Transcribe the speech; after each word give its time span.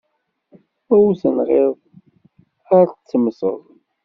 Ma 0.85 0.95
ur 1.07 1.13
tenɣiḍ, 1.21 1.75
ard 2.77 2.89
ad 2.97 3.03
temmteḍ. 3.09 3.59